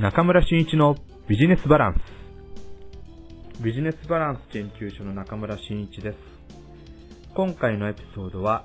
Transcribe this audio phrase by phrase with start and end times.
[0.00, 0.96] 中村真一の
[1.28, 1.94] ビジネスバラン
[3.58, 3.62] ス。
[3.62, 6.16] ビジネスバランス研究所の中村真一です。
[7.34, 8.64] 今回のエピソードは、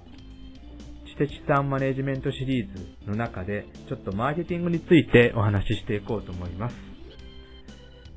[1.05, 6.75] 知的資産マネジメントシリーズの中で、ちょっとマーケティングについてお話ししていこうと思います。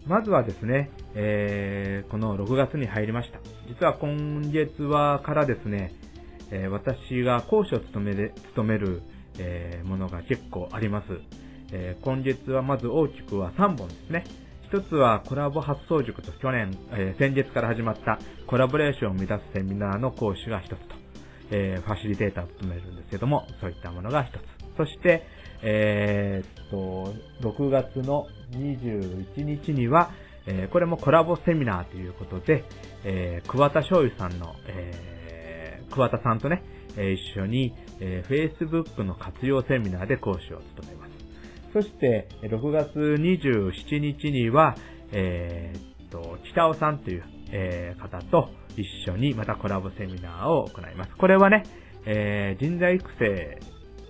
[0.06, 3.40] まずはですね、えー、この6月に入りました。
[3.66, 5.92] 実は今月はからですね、
[6.52, 9.02] えー、私が講師を務め務める、
[9.40, 11.47] えー、ものが結構あります。
[11.72, 14.24] えー、今月はまず大きくは3本ですね。
[14.68, 20.94] 一つはコラボ発想塾と去年、えー、先月から始まったコラボレーションを目指すセミナーの講師が一つと、
[21.50, 24.40] えー、ファシリテーターを務めるんですけども、そういったものが一つ。
[24.76, 25.24] そして、
[25.62, 27.14] えー、っと、
[27.48, 30.10] 6月の21日には、
[30.46, 32.64] えー、これもコラボセミナーということで、
[33.04, 36.62] えー、桑田醤油さんの、えー、桑田さんとね、
[36.96, 41.17] えー、一緒に、えー、Facebook の活用セミナーで講師を務めます。
[41.72, 44.76] そして、6月27日には、
[45.12, 51.16] えー、っと、北尾さんという、えー、方と一緒にまたコラボセミナーを行います。
[51.16, 51.64] これはね、
[52.06, 53.58] えー、人材育成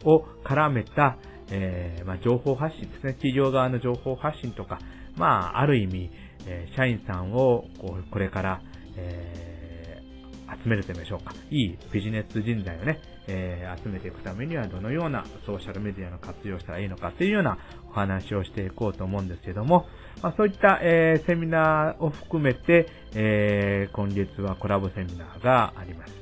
[0.05, 1.17] を絡めた、
[1.51, 3.13] えー、まあ、情報発信ですね。
[3.15, 4.79] 企業側の情報発信とか、
[5.17, 6.11] まあ、ある意味、
[6.47, 8.61] えー、社員さんを、こう、これから、
[8.97, 11.35] えー、集めると言いましょうか。
[11.51, 17.59] いいビジネス人材をね、えー、集めていくためにはどのようなソーシャルメディアの活用したらいいのかというような
[17.91, 19.87] お話をしていこうと思うんですけども、
[20.23, 26.13] まあ、そういった、えー、セミナーを含めて、えー、今月はコラボセミナーがあります。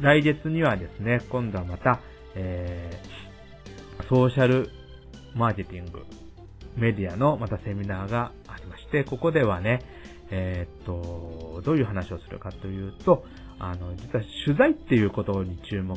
[0.00, 2.00] 来月にはですね、今度はまた、
[2.34, 4.70] えー、ソーシャル
[5.34, 6.04] マーケティング、
[6.76, 9.80] メディアのまたセミナーがありまして、ここではね、
[10.30, 13.24] えー、っと、どういう話をするかというと、
[13.58, 15.96] あの、実は取材っていうことに注目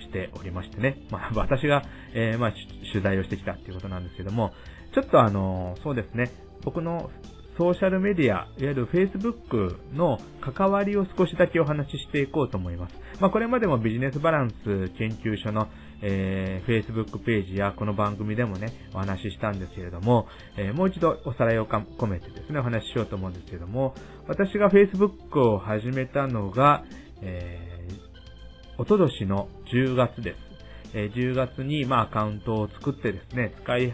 [0.00, 0.98] しておりましてね。
[1.10, 1.82] まあ、 私が、
[2.14, 2.52] えー、まあ、
[2.92, 4.52] 取材をしてきたっていうことなんですけども、
[4.92, 6.30] ちょっとあの、そうですね、
[6.62, 7.10] 僕の
[7.56, 12.94] ソーシャルメディア、いわゆる Facebook の関わりを少しだけお話ししていこうと思います。
[13.20, 15.68] まあ、これまでもビジネスバランス研究所の、
[16.02, 23.94] えー、Facebook ページやこの番組でもね、お話ししたんですけれども、えー、もう一度おさらいを込めてですね、お話ししようと思うんですけれども、
[24.28, 26.84] 私が Facebook を始めたのが、
[27.22, 27.94] えー、
[28.78, 30.46] おととしの10月です。
[30.94, 33.92] えー、10月に、まあ、アカウントを作ってですね、使い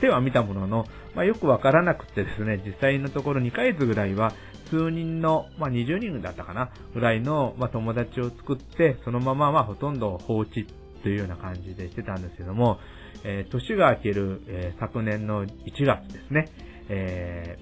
[0.00, 4.32] ては見たものの、まあ、よくわからなくてですね、実際のところ2ヶ月ぐらいは、
[4.70, 10.66] 数人の、まあ、20人だったかな、ぐらいの、まあ、友達を作って、そのまま、まあ、ほとんど放置
[11.04, 12.78] というような感じでしてたんですけども、
[13.24, 15.50] えー、年が明ける、えー、昨年の1
[15.84, 16.48] 月ですね、
[16.88, 17.58] え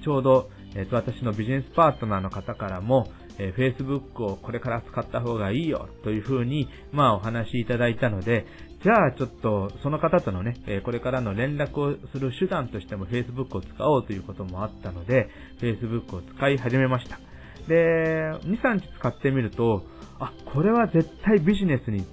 [0.00, 3.06] ー、ちょうど、えー、と、私のビジネスパートナーの方からも、
[3.38, 8.46] えー、Facebook をこれから使った方がいいよというふうに、まあお話いただいたので、
[8.82, 15.28] じゃあちょっとその方とのね、えー、これからの連絡をする手段としても Facebook を使おうということもあったので、
[15.60, 17.20] Facebook を使い始めました。
[17.68, 19.84] で、2、3日使ってみると、
[20.18, 22.04] あ、これは絶対ビジネスに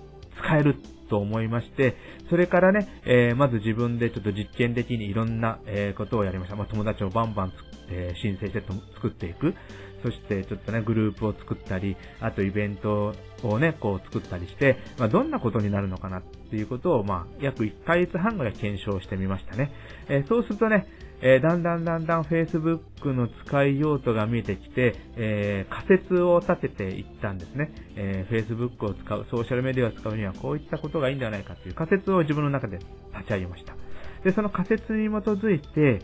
[0.52, 0.76] 使える
[1.10, 1.96] と思いまして、
[2.30, 6.56] それからね、えー、まず自分でちょっと実験的にいろんな、えー、ことをやりました。
[6.58, 7.54] まあ、友達をバンバン、
[7.90, 8.62] えー、申請して
[8.96, 9.56] 作っていく。
[10.04, 13.14] そしてちょっとね、グループを作ったり、あとイベント
[13.44, 19.72] をね、こう作ったりして、まあ、どんなことになるのかなっていうことを、まあ、約1ヶ月半ぐらい検証してみましたね。
[20.10, 20.88] えー、そうするとね、
[21.22, 27.72] えー、だんだんだんだん Facebook の使い用途が見えてきて、えー、仮説を立てていったんですね。
[27.96, 32.80] えー、Facebook を使う、ソーシャルメディアを使うにはこういったことがいいんではないかという仮説を自分の中で
[33.14, 33.76] 立ち上げました。
[34.24, 36.02] で、その仮説に基づいて、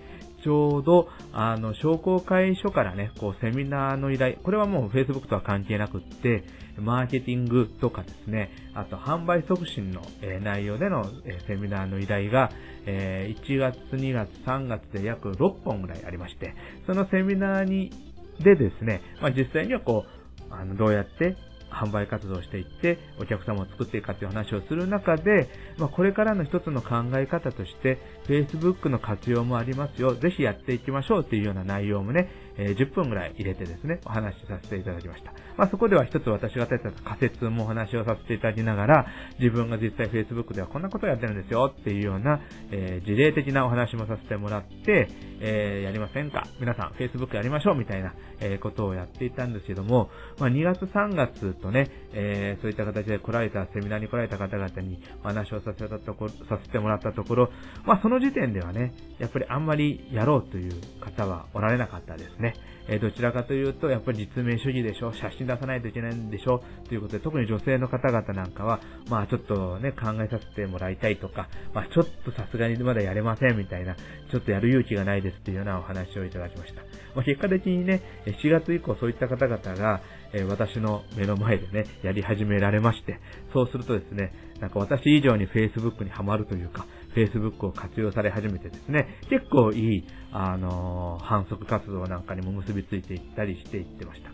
[0.48, 6.46] ちょうど、あの、商工会所からね、こう、セミナーの依頼、これはもう Facebook とは関係なくって、
[6.80, 12.50] マーケティングとかですね、あと販売促進の、え、内容での、え、セミナーの依頼が、
[12.86, 17.92] え、1月、2月、3月で約6本ぐらいありまして、そのセミナーに、
[18.40, 20.06] でですね、まあ、実際にはこ
[20.50, 21.36] う、あの、どうやって
[21.70, 30.16] 販売活動をしていって、お客様を作っていくかという話をする中で、まあ、これからの一つの考え方として、Facebook の活用もありますよ。
[30.16, 35.32] ぜひやっていきましょうというような内容もね、え、10分ぐらい入れてですね、お話しさせていただきました。
[35.58, 39.08] まあ、そこでは一つ私が立てた仮説もお話をさせていただきながら、
[39.40, 45.10] 自分が実際 Facebook ではこんなことをやってるんですよっていうような、えー、事例的なお話もさせてもらって、
[45.40, 46.48] えー、やりませんか？
[46.60, 50.10] 皆さん Facebook やりましょうみたいな、えー、ことをやっていたんですけども、
[50.40, 57.52] まあ、2月3月とね、え、そういった形で来られた、セミナーに来られた方々にお話をさせたとこ、させてもらったところ、
[57.86, 62.47] まあ、その時点ではね、やっぱりあんまりやろうという方はおられなかったですね。
[62.48, 62.56] ね、
[62.90, 68.80] えどちらかというと、やっぱり実名主義でしょ、写真出さないといけないんでしょ、ということで、特に女性の方々なんかは、
[69.10, 76.82] まあちょっとね、考えさせてもらいたいとか、まあちょっとさすがにまだやれませんみたいな、ちょっとやる勇気がないですっていうようなお話をいただきました。
[77.14, 80.02] まあ結果的にね、4月以降そういった方々が、
[80.34, 83.20] え私の目の前でね、やり始められまして、
[83.54, 86.86] そうするとですね、なんか私以上に Facebook にハマるというか、
[87.18, 94.30] Facebook を活用され始めてですね、結構いい、あのー、反則活動なんかにも結びついていったりしていってました。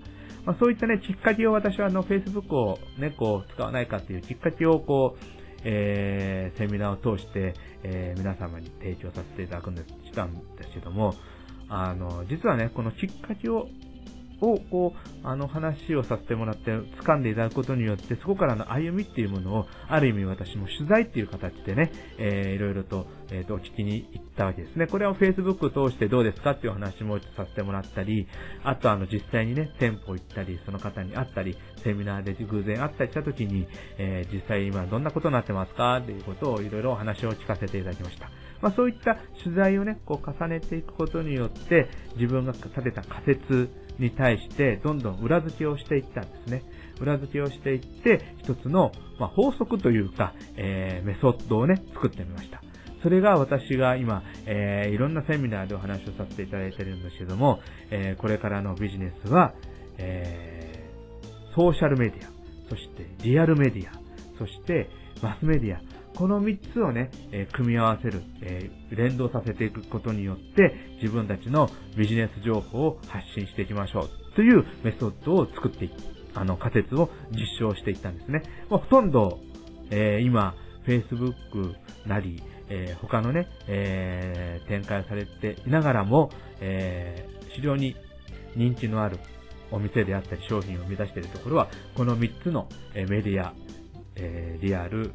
[0.46, 5.26] まあ、そういったね、きっかけを私はあの、Facebook をね、こう、使わないかっていうきっかけをこう、
[5.64, 7.54] えー、セミナーを通して、
[7.84, 11.16] えー、皆様に提供させていただくんです、したんですけども、
[11.70, 13.70] あの、実はね、このきっかけを
[14.44, 24.88] を、こう、あの話をさせてもらって、掴んでいただくことによって、そこからの歩みっていうものを、ある意味私も取材っていう形でね、えー、いろいろと、えっ、ー、と、聞きに行ったわけですね。
[24.88, 28.28] これは Facebook を通してどうですかっていう話もさせてもらったり、
[28.64, 33.68] あとあの、実際にね、店舗行ったり、その方に会ったり、セミナーで偶然会ったりした時に、
[33.98, 38.30] えー、実際今どんなことになってますかっていうことをいろいろお話を聞かせていただきました。
[38.62, 43.70] まあ、そういった取材をね、こう重ねていくことによって、自分が立てた仮説
[44.00, 46.64] に対してどんどん裏付けをしていったんですね。
[47.00, 52.62] 裏付けをしていって、一つの、ま、法則というか、えー、メソッドをね、作ってみました。
[53.02, 57.60] それが私が今、えー、いろんなセミナーでお話をさせていただいてるんですけども、
[57.92, 59.54] えー、これからのビジネスは、
[59.98, 62.30] えー、ソーシャルメディア、
[62.70, 63.92] そしてリアルメディア、
[64.40, 64.90] そして
[65.22, 65.82] マスメディア、
[66.16, 75.94] この3つをね、えー、組み合わせる、えー、連動させていくことによって、自分たちのビジネス情報を発信していきましょうというメソッドを作っていく、
[76.36, 78.44] あの仮説を実証していったんですね。
[78.70, 79.40] まあ、ほとんど、
[79.90, 80.56] えー、今、
[80.86, 81.76] Facebook
[82.06, 86.30] なり、えー、他のね、えー、展開されていながらも、
[86.60, 87.96] えー、非常に
[88.56, 89.20] 人気のある
[89.72, 93.54] お店であったり商品を生み出しているところは、この3つのメディア、
[94.16, 95.14] えー、リアル、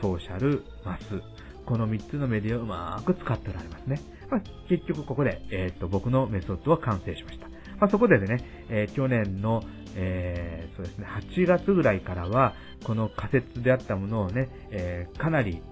[0.00, 1.20] ソーシャル、マス。
[1.66, 4.00] この3つのメディアをうまく使っておられますね。
[4.30, 7.48] まあ、結局ここで、えっ、ー、と、僕のメソッドは完成しました。
[7.78, 9.62] まあ、そこでね、えー、去年の、
[9.94, 12.54] えー、そうですね、8月ぐらいからは、
[12.84, 15.62] この仮説であったものをね、えー、かなり、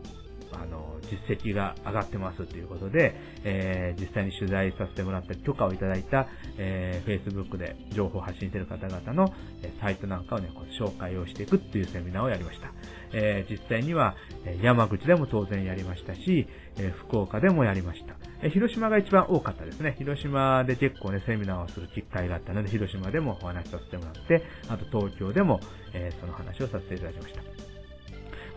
[0.53, 3.15] あの、実績が上がってますということで、
[3.45, 12.73] えー、実際に取材させてもらったり許可をいただいた、えー、Facebook で情報を発信している方々の、えサイトなんかをね、こう紹介をしていくっていうセミナーをやりました。
[13.13, 14.15] えー、実際には、
[14.45, 16.47] え山口でも当然やりましたし、
[16.79, 18.15] え福岡でもやりました。
[18.43, 19.97] え広島が一番多かったですね。
[19.99, 25.61] 広島で結構ね、セミナーをする機会があったので、広島でもお話しさせてもらって、あと東京でも、
[25.93, 27.68] えその話をさせていただきました。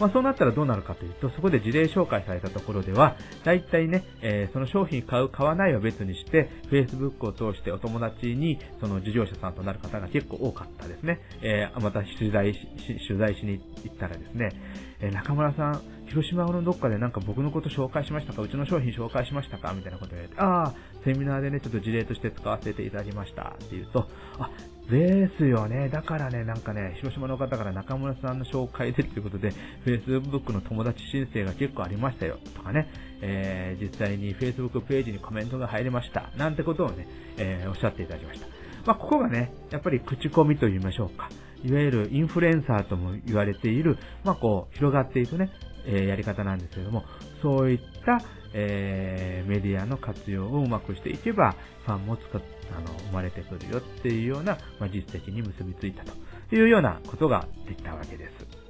[0.01, 11.19] まあ、そうなったらどうなるかというと、そこで事例紹介されたところでは、大体ね、えー、その商品買う、買わないは別にして、Facebook を通してお友達に、その事業者さんとなる方が結構多かったですね。
[11.41, 12.67] えー、また取材し、
[13.07, 14.51] 取材しに行ったらですね、
[14.99, 18.41] えー、中村さん、広島のどっかでなんか僕のこと紹介しましたか？
[18.41, 19.71] うちの商品紹介しましたか？
[19.73, 20.73] みたいなこと言われて、ああ、
[21.05, 23.55] セミナーでね、ちょっと事例として使わせていただきました。
[23.55, 24.49] って言うと、あ、
[24.91, 25.87] ですよね。
[25.87, 29.53] だからね、なんかね、広島の方から中村さんの紹介でっていうことで、
[29.85, 32.89] Facebook の友達申請が結構ありましたよ、とかね、
[33.21, 37.07] えー、実際に Facebook ページにコメントが入りました、なんてことをね、
[37.37, 38.47] えー、おっしゃっていただきました。
[38.85, 41.29] まあ、ここがね、やっぱり口コミと言いましょうか。
[41.63, 45.51] いわゆるインフルエンサーとも言われている、まあ、こう、広がっていくね、
[45.85, 47.05] えー、やり方なんですけども、
[47.41, 48.21] そういった、
[48.53, 51.55] えー、メディアの活用をうまくしていけば、
[51.85, 58.61] ファンも使ってあの生まれてくるよっていうような、まあ、実績に結びついたというようなことができたわけです。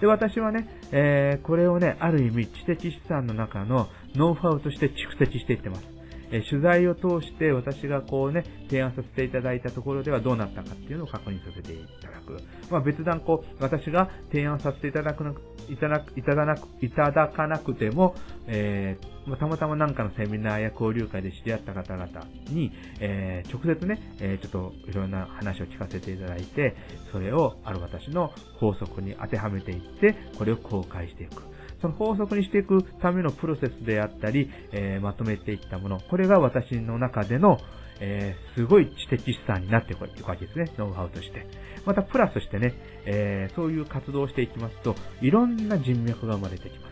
[0.00, 5.93] で、私はね、えー、これをね、ある意味知的資産の中のノウハウとして蓄積していってます。
[6.34, 12.40] え取材を通して私がこうね、提案させていただいたところではどうなったかっていうのを確認させていただく。
[12.70, 15.24] まあ別段こう、私が提案させていただく
[15.68, 18.16] いただく、いただなく、いただかなくても、
[18.48, 22.08] えー、まあ、たまたまなんかのセミナーや交流会で知り合った方々
[22.48, 26.74] に、えー、直接ね、えー、ちょっといろんな話を聞かせていただいて、
[27.12, 31.53] それをある私の法則に当てはめていって、これを公開していく。
[31.84, 37.58] その法則にしていくためのプロセスであったり、えー、まとめていったもの、これが私の中での、
[38.00, 41.46] えー、すごい知的資産になっていくわけですね、ノウハウとして。
[41.84, 42.72] またプラスしてね、
[43.04, 46.88] えー、そういう活動をしていきますと、いろんな人脈が生まれてきま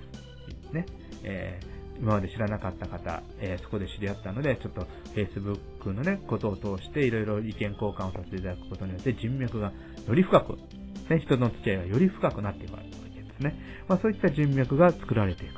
[0.69, 0.75] す。
[0.75, 0.85] ね。
[1.25, 9.73] えー、今まで知らなかった方、えー、そこで知り合ったので、ちょっと Facebook のね、ことを通していろいろ意見交換をさせていただくことによって人脈が
[10.07, 10.59] より深く、
[11.09, 12.92] ね、人の付き合いがより深くなっていくわけ
[13.33, 13.55] ですね。
[13.89, 15.55] まあ、そういった人脈が作られていく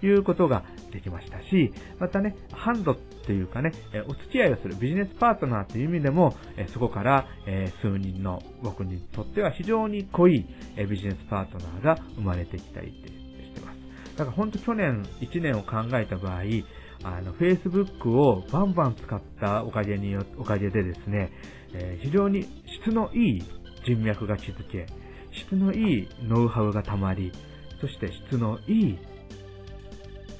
[0.00, 3.72] ということができましたし、またね、ハンドっていうかね、
[4.06, 6.36] お付き合いをするビジネスパートナーという意味でも、
[6.72, 7.26] そこから
[7.80, 10.46] 数人の僕にとっては非常に濃い
[10.88, 14.18] ビジネスパートナーが生まれてきたりしてます。
[14.18, 16.42] だから本当去年1年を考えた場合、
[17.02, 21.32] あの、Facebook をバンバン使ったおかげによ、おかげでですね、
[21.74, 22.46] えー、非常に
[22.82, 23.42] 質のいい
[23.84, 24.86] 人脈が築け、
[25.34, 27.32] 質のいいノウハウがたまり、
[27.80, 28.98] そして質のいい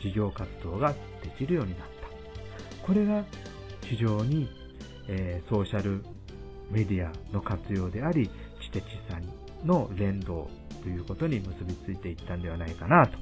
[0.02, 1.88] 事業活動ができるようになっ
[2.80, 2.86] た。
[2.86, 3.24] これが
[3.82, 4.48] 非常に、
[5.08, 6.04] えー、ソーシャル
[6.70, 9.18] メディアの活用であり、知的さ
[9.64, 10.48] の連動
[10.82, 13.16] ということに結びついていったんではないかなと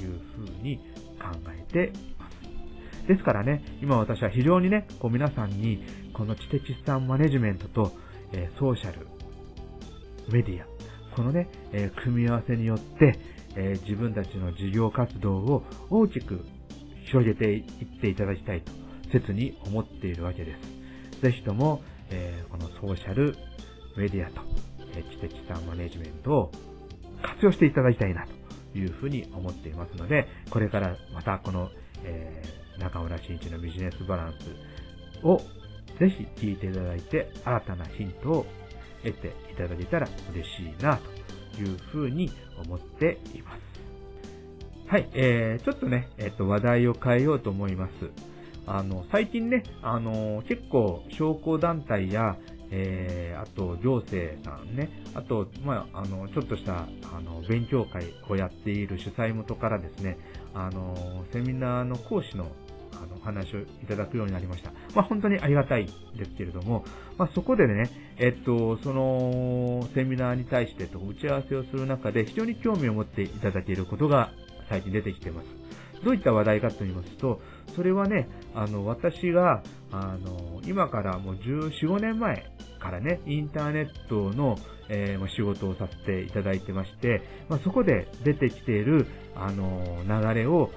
[0.00, 0.76] いうふうに
[1.18, 3.08] 考えています。
[3.08, 7.92] ですからね、今私は非常にね、こう皆さんにこの知的資産マネジメントと、
[8.32, 9.06] えー、ソーシャル
[10.30, 10.66] メディア、
[11.16, 13.18] このね、えー、組み合わせによって、
[13.56, 16.44] えー、自分たちの事業活動を大きく
[17.06, 18.70] 広げていっていただきたいと
[19.10, 20.54] 切に思っているわけで
[21.14, 21.22] す。
[21.22, 21.80] ぜひとも、
[22.10, 23.34] えー、このソーシャル
[23.96, 24.42] メディアと、
[24.94, 26.52] え知的資産マネジメントを
[27.22, 28.26] 活用していただきたいな
[28.72, 31.70] というふうに思っていますので、これからまたこの、
[32.04, 32.42] え、
[32.78, 34.34] 中村真一のビジネスバラン
[35.22, 35.40] スを
[35.98, 38.46] ぜひ聞いていただいて新たなヒントを
[39.06, 40.98] 得ていただけたら嬉しいな
[41.54, 42.30] というふうに
[42.64, 43.60] 思っています。
[44.88, 47.92] はい、えー、ちょっとね、えっ、と、話題を変えようと思います。
[48.66, 52.36] あの、最近ね、あの、結構、商工団体や、
[52.70, 60.18] えー、あと、行政さんね、あと、まあ、あの、ちょっとした、あの、勉強会をやっている主催元からですね、
[60.54, 62.46] あの、セミナーの講師の
[63.02, 64.72] あの、話をいただくようになりました。
[64.94, 65.86] まあ、本当にありがたい
[66.16, 66.84] ですけれども、
[67.18, 74.32] まあ、そこでね、えっと、その、セミナーに対してと打ち合わせをする中で非常に興味を持っていただけることが
[74.68, 75.66] 最近出てきています。
[76.04, 77.40] どういった話題かと言いますと、
[77.74, 82.46] それはね、あの、私が、あの、今からもう14、15年前
[82.78, 84.56] からね、インターネットの、
[84.88, 90.70] えー、仕事をさせていただいてまして、まあ、そこで出てきている、あの、流れを、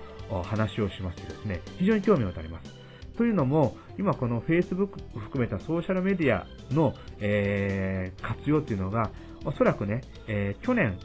[0.43, 2.79] 話をしますとですね、非常に興味を持たれます。
[3.17, 9.11] というのも、今この Facebook 含めたソーシャルメディアの、えー、活用っていうのが、
[9.43, 10.97] おそらくね、えー、去年、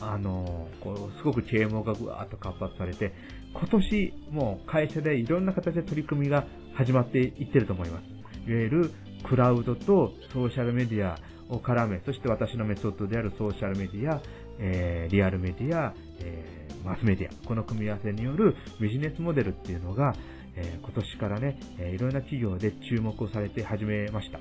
[0.00, 3.12] あのー、こう、すごく啓蒙がぐわーっと活発されて、
[3.52, 6.44] 今年、もう会社でいろんな形で取り組みが
[6.74, 8.04] 始まっていってると思います。
[8.50, 8.90] いわゆる、
[9.22, 11.18] クラウドとソーシャルメディア
[11.48, 14.20] を絡め、そして私のメソッドであるソーシャルメディア、
[14.58, 20.14] えー、リアルメディア、えーマスメディア、この組み合わせによるビジネスモデルっていうのが、
[20.56, 24.38] えー、今年からね、えー、いろんな企業で注目をされて始めました。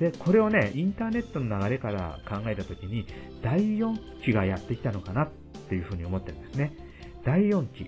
[0.00, 3.06] で、これをね、インターネットの流れから考えたときに、
[3.42, 5.30] 第4期がやってきたのかなっ
[5.68, 6.72] ていうふうに思ってるんですね。
[7.24, 7.86] 第4期。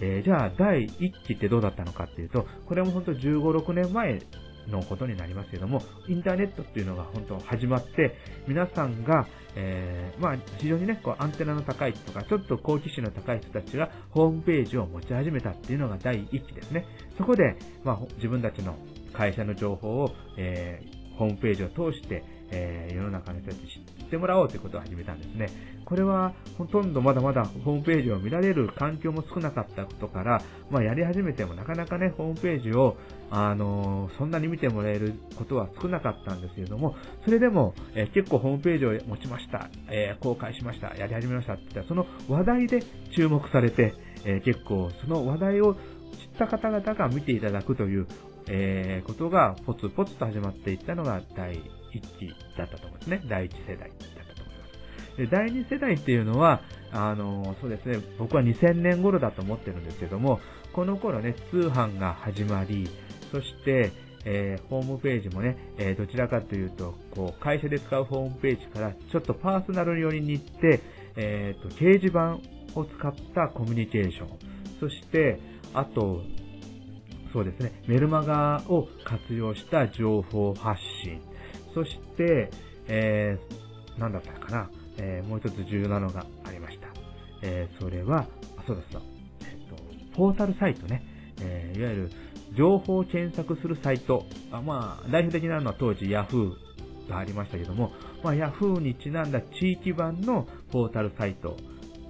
[0.00, 4.20] えー、じゃあ、第1期ってどうだったのかっていうと、これも本当15、6年前
[4.68, 8.16] のことになりますけども、インターネットっていうのが本当始まって、
[8.46, 16.86] 皆さんが、えー、まあ、非常にね、こう、アンテナの高いとか、ちょっと好奇心の高い人たちが、ホームページを持ち始めたっていうのが第一期ですね。
[17.18, 18.76] そこで、まあ、自分たちの
[19.12, 23.60] 会社の情報を、えー、ホームページを通して、えー、世の中の人たち
[24.12, 25.48] ってもらおうということを始めたんですね。
[25.86, 32.96] これはほとんどまだまだホームページを見られる環境も少なかったことから、まあ、やり始めてもなかなかね、ホームページを、
[33.30, 42.82] あのー、そんなに見てもらえることは少なかったんですけれども、それでも、えー、結構ホームページを持ちました、えー、公開しました、やり始めましたって言ったら、その話題で
[43.16, 45.80] 注目されて、え結構その話題を知っ
[46.38, 48.06] た方々が見ていただくという、
[48.48, 51.60] えことがポツポツと始まっていったのが第
[51.92, 53.22] 一期だったと思うんですね。
[53.28, 54.66] 第一世代だったと思いま
[55.12, 55.16] す。
[55.16, 60.40] で、第二世代っていうのは、あの、そうですね、僕は2000年頃だと思ってるんですけども、
[60.72, 62.88] この頃ね、通販が始まり、
[63.30, 63.92] そして、
[64.24, 70.80] えー、ホームページもね、えー、どちらかというと、こう、会社で使うホームページから、ちょっとパーソナル寄りに行って、
[71.16, 72.38] えっ、ー、と、掲示板
[72.78, 74.28] を使ったコミュニケーション、
[74.80, 75.40] そして、
[75.74, 76.22] あと、
[77.32, 81.20] そうですね、メルマガを活用した情報発信、
[81.74, 82.50] そして、
[82.88, 86.88] えー、なんだったかな、えー、もう一つ重要なのがありました。
[87.42, 88.26] えー、それは、
[88.56, 88.88] あ、そうです、
[89.42, 91.04] えっ、と、ポータルサイトね、
[91.40, 92.10] えー、いわゆる
[92.56, 96.52] 情報を検索するサイト、あまあ、代表的なのは当時 Yahoo
[97.08, 101.56] がありましたけども、まあ、Yahoo にちなんだ地域版のポータルサイト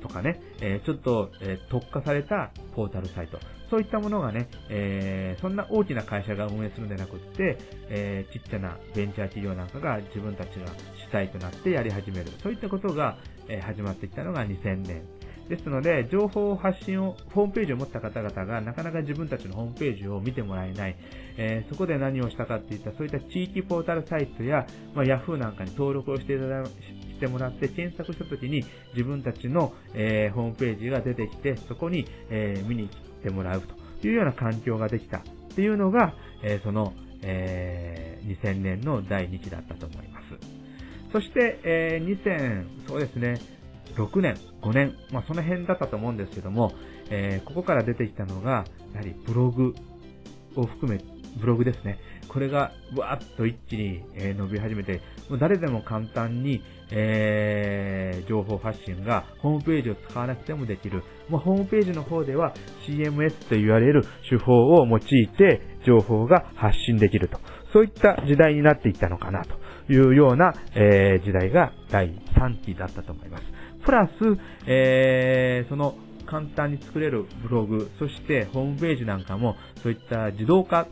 [0.00, 3.38] とかね、えー、ちょっと、えー、特化されたポータルサイト、
[3.72, 7.56] そういったものがね、えー、そんな大きな会社が運営するんじゃなくって、
[7.88, 10.66] えー、ちっちゃなベンチャー企業なんかが自分たちが
[11.08, 12.30] 主体となってやり始める。
[12.42, 13.16] そういったことが、
[13.48, 15.04] え、始まってきたのが2000年。
[15.48, 20.96] ですので、情報発信を、ホームページを持った方々がなかなか自分たちのホームページを見てもらえない、
[21.38, 26.72] えー、そこで何をしたかっていった、そういった地域ポータルサイトや、まあ、Yahoo なんかに登録をしていただし
[27.18, 35.22] てもらって、検索したときに自分たちの、えー、ホームページが出てきて、そこに、えー、見に来ててもらうというような環境ができたっ
[35.54, 40.26] ていうのが、えー、その、えー、2000年の第2期だったと思います。
[41.12, 43.38] そして、えー、2000、そうですね、
[43.96, 46.72] 6年、5年、まあその辺だったと思うんですけども、
[47.10, 49.74] えー、ここから出てきたのが、やはりブログ
[50.56, 51.00] を含め、
[51.38, 51.98] ブログですね。
[52.28, 61.02] これがわーっと一気に、え伸び始めて、もう誰でも簡単に、えー、情報発信がホームページを使わなくてもできる。
[61.32, 62.52] もうホームページの方では
[62.86, 67.40] CMS と言われる手法を用いて情報が発信できると。
[67.72, 69.56] そういった時代になっていったのかなと
[69.90, 73.44] いうような、えー、時代が第3期だったと思います。
[73.82, 74.12] プラス、
[74.66, 75.94] えー、その
[76.26, 80.86] 簡単に作れるブログ、そしてホームページなんかもそういった自動化っ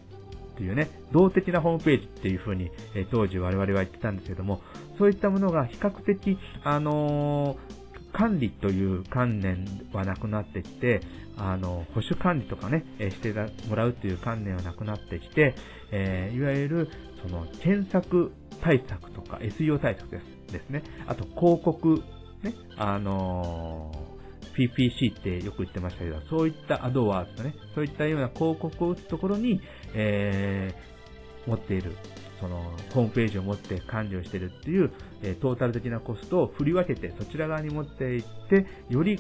[0.56, 4.62] ていうね、動的なホームページっていう風に、えー、当時我々は言ってたんですけども、
[4.96, 7.79] そういったものが比較的、あのー
[8.20, 11.00] 管理という観念はなくなってきて、
[11.38, 13.32] あの、保守管理とかね、えして
[13.66, 15.54] もらうという観念はなくなってきて、
[15.90, 16.88] えー、いわゆる、
[17.22, 20.82] その、検索対策とか SEO 対策ですですね。
[21.06, 22.02] あと、広告、
[22.42, 29.62] ね、あのー、PPC ってよく言ってましたけど、そういったアドワーズとね、そういったような広告を打つところに、
[29.94, 31.96] えー、持っている、
[32.38, 39.18] その、ホームページを持って管理をしているっていう、え、トータル的なコストを振り分けて、そちら側に持っていって、より、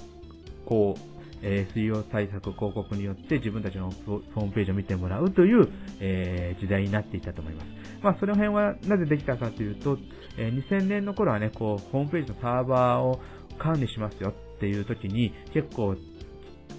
[0.64, 1.00] こう、
[1.42, 5.68] えー、水曜対策広告によって自分たちのホームページを見てもらうという、
[6.00, 7.66] えー、時代になっていたと思います。
[8.02, 9.98] まあ、その辺はなぜできたかというと、
[10.36, 13.20] えー、2000年の頃はね、こう、ホームページのサーバーを
[13.58, 15.96] 管理しますよっていう時に、結構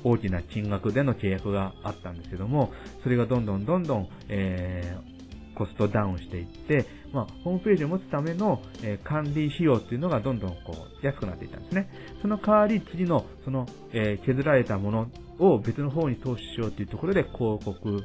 [0.03, 2.71] 大きな金額での契約があったんですけども、
[3.03, 5.20] それがどんどんどんどん、えー、
[5.55, 11.89] コストダウンしていって、まあ、ホームページを持つための、えー、管理費用っていうのがどんどんこう安くなっていったんですね。
[12.21, 15.07] その代わり次のその、えー、削られたもの
[15.39, 18.03] を別の方に投資しようというところで広告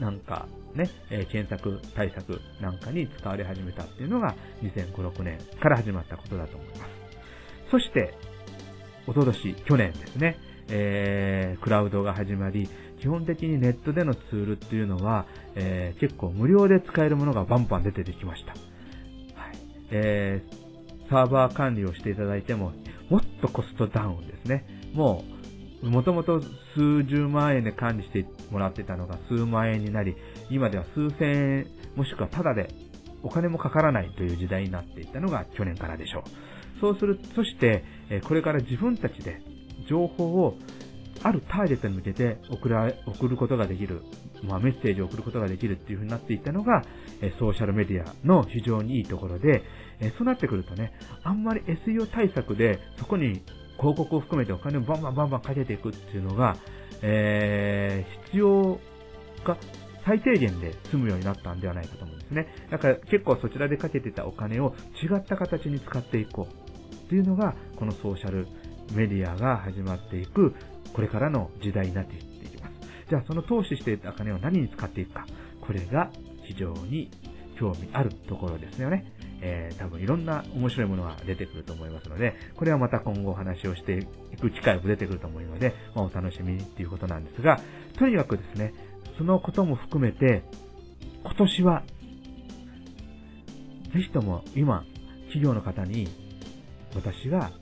[0.00, 6.90] なんかね、えー、検索対策なんかに使われ始めたっていうのが2005、6年から始まったことだと思います。
[7.70, 8.14] そして、
[9.06, 10.38] おととし、去年ですね、
[10.68, 12.68] えー、クラウドが始まり、
[13.00, 18.52] 基本的にネットでのツールっていうのは、えー、結構無料で使えるものがバンバン出てきました。
[18.52, 18.58] はい。
[19.90, 22.72] えー、サーバー管理をしていただいても、
[23.08, 24.64] もっとコストダウンですね。
[24.92, 25.24] も
[25.82, 26.40] う、もともと
[26.74, 30.16] 数十万円で管理してもらってたのが数万円になり、
[30.50, 32.68] 今では数千円、もしくはタダで
[33.22, 36.22] お金もかからないという時代になっていったのが去年からでしょう。
[36.80, 37.84] そうする、そして、
[38.24, 39.40] これから自分たちで
[39.88, 40.58] 情報を
[41.22, 44.02] あるターゲットに向けて送ら送ることができる、
[44.42, 46.84] まあ、メッセージを送ることができるっていう風になっていったのが、
[47.20, 49.62] えソーシャルメディアの非常にいいところで、
[50.00, 53.42] えそうなってくるとね、あんまり SEO 対策でそこに
[53.78, 56.56] 広告を含めてお金をバンバンバンバンかけていくっていうのが、
[57.02, 58.80] えー、必要
[59.44, 59.56] が
[60.04, 62.48] 最低限で済むようになったんではないかと思うんですね。
[62.70, 68.48] だから結構そちらでかけてたお金を違った形に使っていこうっていうのが、このソーシャル
[68.94, 70.54] メディアが始まっていく、
[70.98, 72.72] これからの時代になっていきます。
[73.08, 75.26] じゃあその投資していた金を何に使っていくか。
[75.60, 76.10] これが
[76.42, 77.08] 非常に
[77.56, 79.06] 興味あるところですよね。
[79.40, 87.60] えー、多分いろんな面白いものが出てくると思いますので、これはまた今後お話をしていく機会も出てくると思うので、まあ、お楽しみにっていうことなんですが、
[87.96, 88.74] とにかくですね、
[89.18, 90.42] そのことも含めて、
[91.22, 91.84] 今年は、
[93.94, 94.84] ぜひとも今、
[95.26, 96.08] 企業の方に
[96.96, 97.52] 私が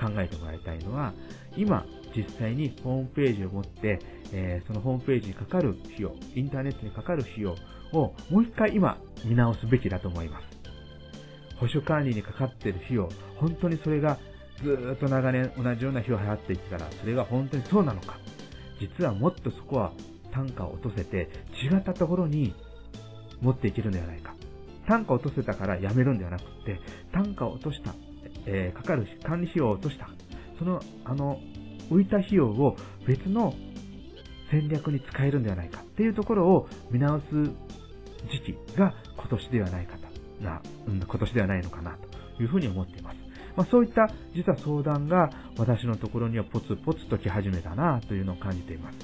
[0.00, 1.14] 考えてもらいたいのは、
[1.56, 4.00] 今、実際にホームページを持って、
[4.32, 7.56] えー、そのホームページにかかる費用、インターネットにかかる費用
[7.92, 10.46] をもう一回今見直すべきだと思います。
[11.56, 14.18] 保守管理にかかっている費用、本当にそれが
[14.62, 18.18] ずっと長年同じような費用を払っていったら、それが本当にそうなのか。
[18.80, 19.92] 実はもっとそこは
[20.32, 21.28] 単価を落とせて
[21.62, 22.54] 違ったところに
[23.40, 24.34] 持っていけるんではないか。
[24.86, 26.80] 単価を落とせたからやめるんではなくて、
[27.12, 27.94] 単価を落とした
[28.46, 30.08] えー、かかる管理費用を落とした。
[30.58, 31.40] その、あの、
[31.90, 32.76] 浮いた費用を
[33.06, 33.54] 別の
[34.50, 37.24] 戦略に使えるんではないかっていうところを見直す
[38.30, 41.96] 時期が今年ではないかと、な、うん、今年ではないのかな
[42.36, 43.16] というふうに思っています。
[43.56, 48.98] まあ、そういった実は相談が私のところにはポツポツと来始めたなというのを感じています。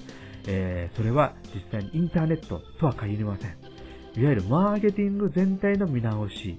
[0.49, 3.51] えー、それは実際にインターネットとは限りません。
[3.51, 6.59] いわゆるマーケティング全体の見直し、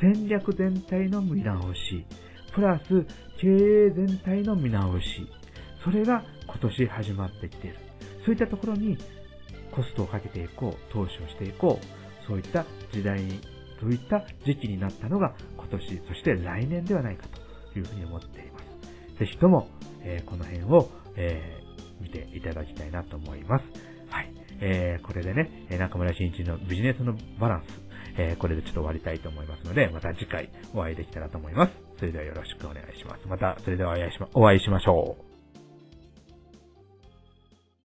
[0.00, 2.06] 戦略全体の見直し、
[2.54, 3.04] プラス
[3.38, 5.26] 経営全体の見直し、
[5.86, 7.76] それが今年始まってきている。
[8.24, 8.98] そういったところに
[9.70, 13.40] コストをかけていこう、投資をしていこう、そういった時代に、
[13.80, 17.28] そういった時期になったのが今年、そして来年ではないか
[17.72, 18.58] というふうに思っていま
[19.14, 19.18] す。
[19.20, 19.68] ぜひとも、
[20.02, 23.64] えー、この辺を、えー、見ていただきたいなと思います。
[24.10, 24.32] はい。
[24.60, 27.64] えー、これでね、中村慎一のビジネスのバランス、
[28.18, 31.72] えー、これでちょっと終わりたいと思いますので、また次回お会いできたらと思います。
[31.98, 33.28] それではよろしくお願いします。
[33.28, 35.25] また、それではお会いしま、お会いしましょう。